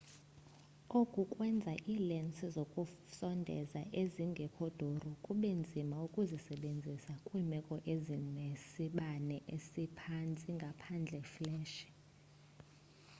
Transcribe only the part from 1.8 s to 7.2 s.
iilensi zokusondeza ezingekho duru kube nzima ukuzisebenzisa